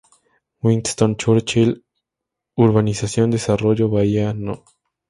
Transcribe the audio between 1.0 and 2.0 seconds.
Churchill,